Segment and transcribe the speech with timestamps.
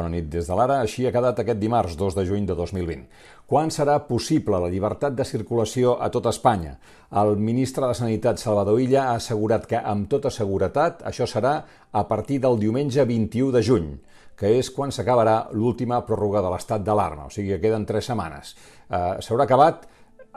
[0.00, 0.78] Bona nit des de l'ara.
[0.80, 3.02] Així ha quedat aquest dimarts, 2 de juny de 2020.
[3.50, 6.78] Quan serà possible la llibertat de circulació a tot Espanya?
[7.22, 11.52] El ministre de Sanitat, Salvador Illa, ha assegurat que, amb tota seguretat, això serà
[11.92, 13.92] a partir del diumenge 21 de juny
[14.40, 18.54] que és quan s'acabarà l'última pròrroga de l'estat d'alarma, o sigui que queden tres setmanes.
[18.88, 19.82] Eh, S'haurà acabat,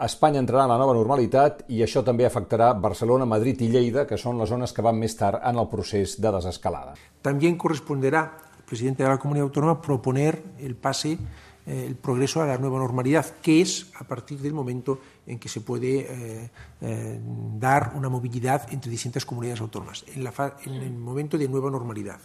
[0.04, 4.20] Espanya entrarà en la nova normalitat i això també afectarà Barcelona, Madrid i Lleida, que
[4.20, 6.98] són les zones que van més tard en el procés de desescalada.
[7.24, 8.26] También corresponderà
[8.66, 11.18] presidente de la comunidad autónoma proponer el pase,
[11.66, 15.50] eh, el progreso a la nueva normalidad, que es a partir del momento en que
[15.50, 16.50] se puede eh,
[16.82, 17.20] eh,
[17.60, 20.28] dar una movilidad entre distintas comunidades autónomas, en,
[20.66, 22.20] en el momento de nueva normalidad.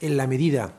[0.00, 0.74] En la medida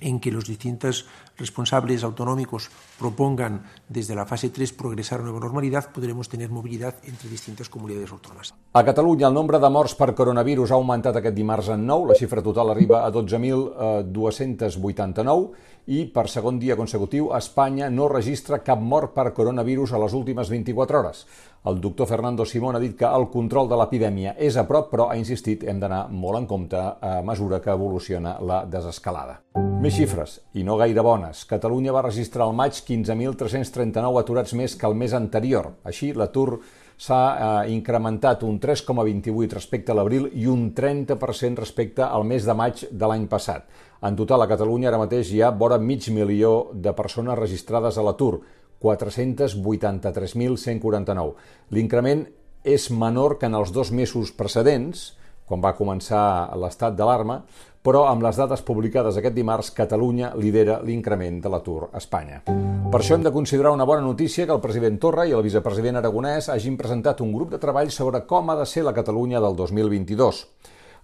[0.00, 1.06] en que los distintos
[1.38, 7.28] responsables autonómicos propongan desde la fase 3 progresar a nueva normalidad, podremos tener movilidad entre
[7.28, 8.54] distintas comunidades autónomas.
[8.72, 12.06] A Catalunya, el nombre de morts per coronavirus ha augmentat aquest dimarts en 9.
[12.12, 15.50] La xifra total arriba a 12.289
[15.86, 20.48] i per segon dia consecutiu Espanya no registra cap mort per coronavirus a les últimes
[20.48, 21.26] 24 hores.
[21.64, 25.10] El doctor Fernando Simón ha dit que el control de l'epidèmia és a prop, però
[25.10, 29.40] ha insistit hem d'anar molt en compte a mesura que evoluciona la desescalada.
[29.80, 31.23] Més xifres, i no gaire bones.
[31.48, 35.70] Catalunya va registrar al maig 15.339 aturats més que el mes anterior.
[35.84, 36.60] Així, l'atur
[36.96, 42.54] s'ha eh, incrementat un 3,28 respecte a l'abril i un 30% respecte al mes de
[42.54, 43.62] maig de l'any passat.
[44.04, 48.02] En total, a Catalunya ara mateix hi ha vora mig milió de persones registrades a
[48.04, 48.40] l'atur,
[48.84, 51.34] 483.149.
[51.72, 52.26] L'increment
[52.64, 55.16] és menor que en els dos mesos precedents,
[55.48, 57.42] quan va començar l'estat d'alarma,
[57.84, 62.40] però amb les dades publicades aquest dimarts, Catalunya lidera l'increment de l'atur a Espanya.
[62.48, 66.00] Per això hem de considerar una bona notícia que el president Torra i el vicepresident
[66.00, 69.56] Aragonès hagin presentat un grup de treball sobre com ha de ser la Catalunya del
[69.56, 70.46] 2022.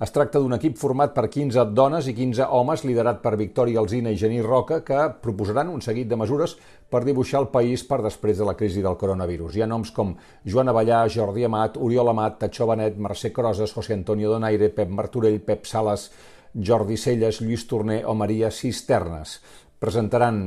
[0.00, 4.08] Es tracta d'un equip format per 15 dones i 15 homes liderat per Victòria Alzina
[4.08, 6.54] i Genís Roca que proposaran un seguit de mesures
[6.88, 9.58] per dibuixar el país per després de la crisi del coronavirus.
[9.58, 10.14] Hi ha noms com
[10.46, 15.36] Joan Avellà, Jordi Amat, Oriol Amat, Tatxó Benet, Mercè Crozes, José Antonio Donaire, Pep Martorell,
[15.44, 16.08] Pep Sales,
[16.56, 19.36] Jordi Celles, Lluís Torner o Maria Cisternes.
[19.84, 20.40] Presentaran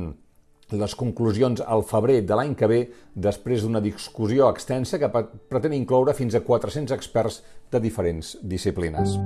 [0.74, 2.82] les conclusions al febrer de l'any que ve
[3.14, 9.18] després d'una discussió extensa que pretén incloure fins a 400 experts de diferents disciplines.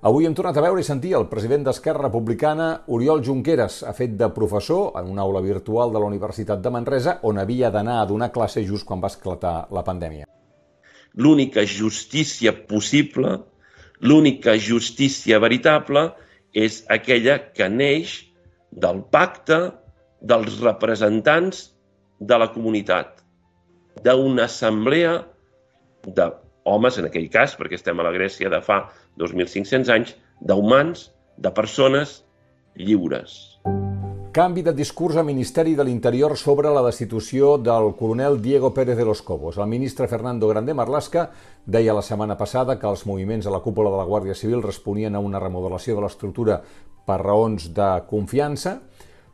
[0.00, 2.66] Avui hem tornat a veure i sentir el president d'Esquerra Republicana,
[2.96, 7.18] Oriol Junqueras, ha fet de professor en una aula virtual de la Universitat de Manresa
[7.28, 10.24] on havia d'anar a donar classe just quan va esclatar la pandèmia.
[11.20, 13.34] L'única justícia possible,
[14.00, 16.06] l'única justícia veritable
[16.56, 18.14] és aquella que neix
[18.72, 19.58] del pacte
[20.24, 21.74] dels representants
[22.16, 23.20] de la comunitat,
[24.00, 25.12] d'una assemblea
[26.08, 28.86] d'homes, en aquell cas, perquè estem a la Grècia de fa
[29.18, 32.20] 2.500 anys, d'humans, de persones
[32.76, 33.60] lliures.
[34.30, 39.04] Canvi de discurs al Ministeri de l'Interior sobre la destitució del coronel Diego Pérez de
[39.04, 39.58] los Cobos.
[39.58, 41.30] El ministre Fernando Grande Marlasca
[41.66, 45.18] deia la setmana passada que els moviments a la cúpula de la Guàrdia Civil responien
[45.18, 46.60] a una remodelació de l'estructura
[47.06, 48.78] per raons de confiança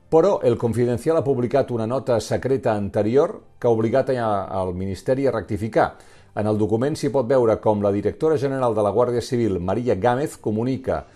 [0.09, 5.33] però el Confidencial ha publicat una nota secreta anterior que ha obligat al Ministeri a
[5.35, 5.97] rectificar.
[6.37, 9.95] En el document s'hi pot veure com la directora general de la Guàrdia Civil, Maria
[9.97, 11.07] Gámez, comunica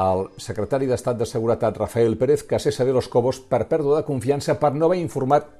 [0.00, 4.06] al secretari d'Estat de Seguretat, Rafael Pérez, que cessa de los Cobos per pèrdua de
[4.08, 5.50] confiança per no haver informat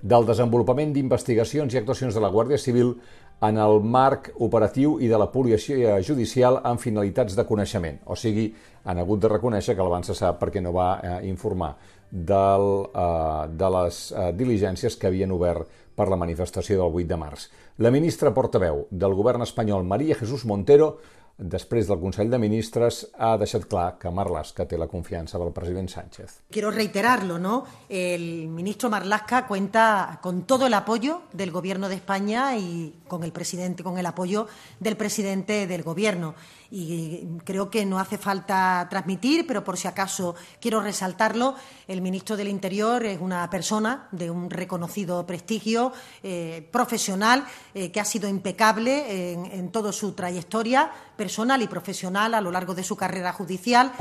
[0.00, 2.94] del desenvolupament d'investigacions i actuacions de la Guàrdia Civil
[3.40, 8.02] en el marc operatiu i de la policia judicial amb finalitats de coneixement.
[8.06, 8.50] O sigui,
[8.84, 11.74] han hagut de reconèixer que el van cessar perquè no va eh, informar
[12.10, 17.18] del, eh, de les eh, diligències que havien obert per la manifestació del 8 de
[17.20, 17.48] març.
[17.80, 20.98] La ministra portaveu del govern espanyol, Maria Jesús Montero,
[21.40, 25.88] després del Consell de Ministres, ha deixat clar que Marlaska té la confiança del president
[25.88, 26.40] Sánchez.
[26.50, 27.64] Quiero reiterarlo, ¿no?
[27.88, 33.32] El ministro Marlaska cuenta con todo el apoyo del Gobierno de España y con el
[33.32, 34.46] presidente, con el apoyo
[34.78, 36.34] del presidente del Gobierno.
[36.72, 41.56] Y creo que no hace falta transmitir, pero por si acaso quiero resaltarlo,
[41.88, 45.92] el ministro del Interior es una persona de un reconocido prestigio
[46.22, 47.44] eh, profesional
[47.74, 52.50] eh, que ha sido impecable en, en toda su trayectoria personal i professional a lo
[52.50, 53.92] largo de su carrera judicial.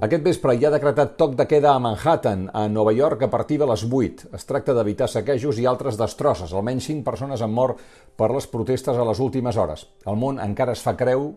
[0.00, 3.58] Aquest vespre hi ha decretat toc de queda a Manhattan, a Nova York, a partir
[3.58, 4.28] de les 8.
[4.36, 6.52] Es tracta d'evitar saquejos i altres destrosses.
[6.52, 7.80] Almenys 5 persones han mort
[8.16, 9.86] per les protestes a les últimes hores.
[10.04, 11.32] El món encara es fa creu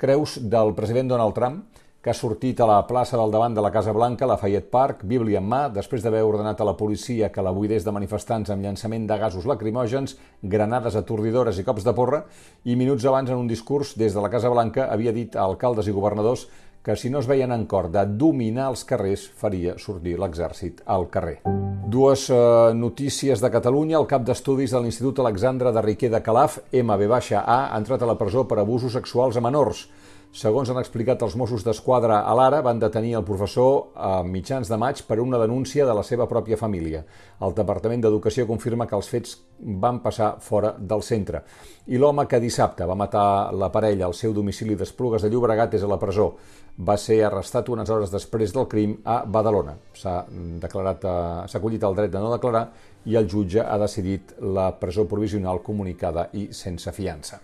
[0.00, 1.64] creus del president Donald Trump,
[2.00, 5.02] que ha sortit a la plaça del davant de la Casa Blanca, la Fayette Park,
[5.04, 8.64] Bíblia en mà, després d'haver ordenat a la policia que la buidés de manifestants amb
[8.64, 12.24] llançament de gasos lacrimògens, granades atordidores i cops de porra,
[12.64, 15.92] i minuts abans, en un discurs des de la Casa Blanca, havia dit a alcaldes
[15.92, 16.48] i governadors
[16.82, 21.10] que si no es veien en cor de dominar els carrers faria sortir l'exèrcit al
[21.12, 21.42] carrer.
[21.90, 22.38] Dues eh,
[22.72, 23.98] notícies de Catalunya.
[23.98, 28.16] El cap d'estudis de l'Institut Alexandre de Riquer de Calaf, MB-A, ha entrat a la
[28.16, 29.90] presó per abusos sexuals a menors.
[30.30, 34.76] Segons han explicat els Mossos d'Esquadra a l'Ara, van detenir el professor a mitjans de
[34.78, 37.00] maig per una denúncia de la seva pròpia família.
[37.42, 41.42] El Departament d'Educació confirma que els fets van passar fora del centre.
[41.90, 45.82] I l'home que dissabte va matar la parella al seu domicili d'Esplugues de Llobregat és
[45.82, 46.30] a la presó.
[46.78, 49.74] Va ser arrestat unes hores després del crim a Badalona.
[49.92, 50.20] S'ha
[50.62, 52.68] declarat, eh, s'ha acollit el dret de no declarar
[53.04, 57.42] i el jutge ha decidit la presó provisional comunicada i sense fiança.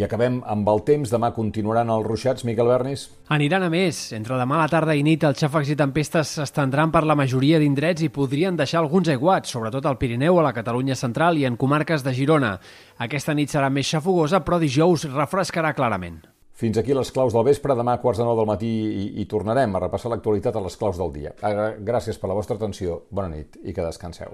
[0.00, 1.10] I acabem amb el temps.
[1.12, 3.02] Demà continuaran els ruixats, Miquel Bernis?
[3.36, 3.98] Aniran a més.
[4.16, 7.58] Entre demà a la tarda i nit, els xàfecs i tempestes s'estendran per la majoria
[7.60, 11.58] d'indrets i podrien deixar alguns aiguats, sobretot al Pirineu, a la Catalunya central i en
[11.60, 12.54] comarques de Girona.
[12.96, 16.22] Aquesta nit serà més xafogosa, però dijous refrescarà clarament.
[16.60, 17.76] Fins aquí les claus del vespre.
[17.76, 20.80] Demà a quarts de nou del matí i, i tornarem a repassar l'actualitat a les
[20.80, 21.34] claus del dia.
[21.76, 24.32] Gràcies per la vostra atenció, bona nit i que descanseu.